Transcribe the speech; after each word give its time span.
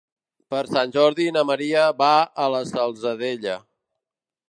Per 0.53 0.61
Sant 0.69 0.93
Jordi 0.95 1.27
na 1.35 1.45
Maria 1.51 1.85
va 2.01 2.09
a 2.47 2.51
la 2.57 2.65
Salzadella. 2.73 3.63